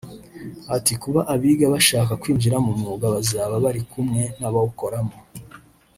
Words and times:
Ati 0.75 0.93
“Kuba 1.01 1.21
abiga 1.33 1.65
bashaka 1.73 2.13
kwinjira 2.21 2.57
mu 2.65 2.71
mwuga 2.79 3.05
bazaba 3.15 3.55
bari 3.63 3.81
kumwe 3.91 4.21
n’abawukoramo 4.39 5.17